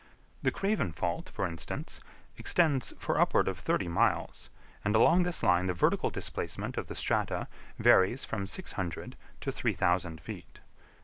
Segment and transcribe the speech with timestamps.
[0.41, 1.99] The Craven fault, for instance,
[2.35, 4.49] extends for upward of thirty miles,
[4.83, 10.19] and along this line the vertical displacement of the strata varies from 600 to 3,000
[10.19, 10.57] feet.